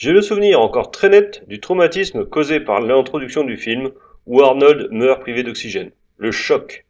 [0.00, 3.90] J'ai le souvenir encore très net du traumatisme causé par l'introduction du film
[4.24, 5.90] où Arnold meurt privé d'oxygène.
[6.16, 6.86] Le choc.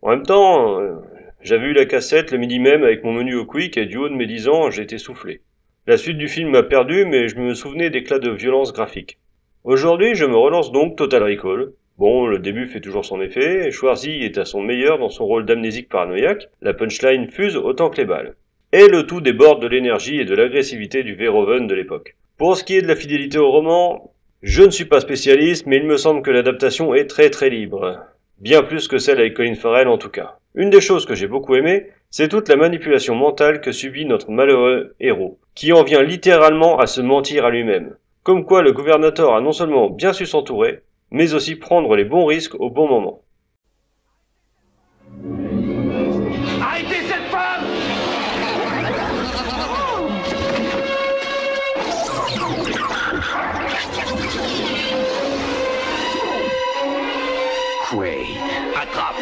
[0.00, 0.94] En même temps, euh,
[1.42, 4.08] j'avais eu la cassette le midi même avec mon menu au quick et du haut
[4.08, 5.42] de mes 10 ans, j'ai été soufflé.
[5.86, 9.18] La suite du film m'a perdu, mais je me souvenais d'éclats de violence graphique.
[9.64, 11.72] Aujourd'hui, je me relance donc Total Recall.
[11.98, 15.44] Bon, le début fait toujours son effet, Schwarzy est à son meilleur dans son rôle
[15.44, 18.36] d'amnésique paranoïaque, la punchline fuse autant que les balles.
[18.72, 22.16] Et le tout déborde de l'énergie et de l'agressivité du Verhoeven de l'époque.
[22.38, 25.78] Pour ce qui est de la fidélité au roman, je ne suis pas spécialiste, mais
[25.78, 27.98] il me semble que l'adaptation est très très libre.
[28.38, 30.38] Bien plus que celle avec Colin Farrell en tout cas.
[30.54, 34.30] Une des choses que j'ai beaucoup aimé, c'est toute la manipulation mentale que subit notre
[34.30, 37.96] malheureux héros, qui en vient littéralement à se mentir à lui-même.
[38.22, 42.24] Comme quoi le gouvernateur a non seulement bien su s'entourer, mais aussi prendre les bons
[42.24, 43.20] risques au bon moment.
[57.88, 58.36] Quaid.
[58.76, 59.16] Attrape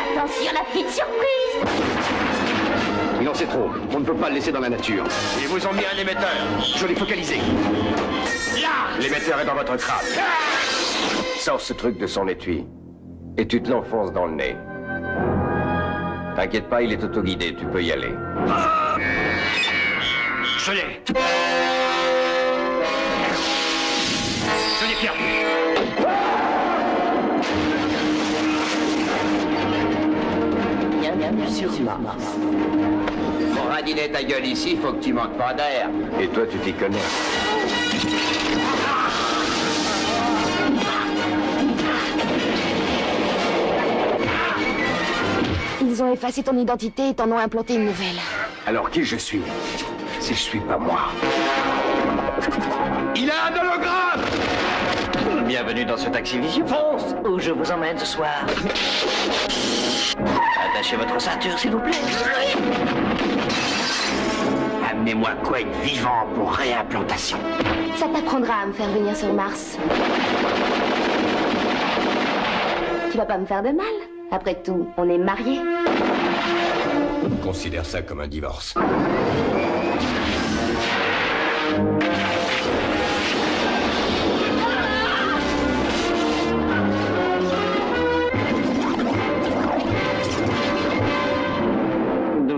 [0.00, 1.60] Attention, la petite surprise
[3.20, 3.68] Il en sait trop.
[3.92, 5.04] On ne peut pas le laisser dans la nature.
[5.38, 6.30] Ils vous ont mis un émetteur.
[6.76, 7.36] Je l'ai focalisé.
[8.60, 10.06] Là L'émetteur est dans votre crâne.
[11.38, 12.64] Sors ce truc de son étui.
[13.36, 14.56] Et tu te l'enfonces dans le nez.
[16.36, 18.14] T'inquiète pas, il est autoguidé, tu peux y aller.
[20.58, 21.83] Je l'ai
[24.84, 25.18] Je l'ai perdu
[31.18, 32.24] Bienvenue sur Mars.
[33.56, 35.88] Pour radiner ta gueule ici, faut que tu manques pas d'air.
[36.20, 36.98] Et toi, tu t'y connais.
[45.80, 48.20] Ils ont effacé ton identité et t'en ont implanté une nouvelle.
[48.66, 49.40] Alors qui je suis
[50.20, 51.10] Si je suis pas moi?
[53.16, 53.73] Il a un
[55.66, 56.66] Bienvenue dans ce taxi vision.
[56.66, 58.44] Fonce où je vous emmène ce soir.
[60.62, 61.92] Attachez votre ceinture, s'il vous plaît.
[64.90, 67.38] Amenez-moi Quaid vivant pour réimplantation.
[67.96, 69.78] Ça t'apprendra à me faire venir sur Mars.
[73.10, 73.86] Tu vas pas me faire de mal.
[74.32, 75.62] Après tout, on est mariés.
[77.42, 78.74] Considère ça comme un divorce.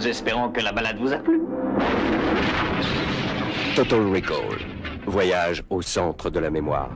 [0.00, 1.42] Nous espérons que la balade vous a plu.
[3.76, 4.56] Total Recall.
[5.04, 6.88] Voyage au centre de la mémoire.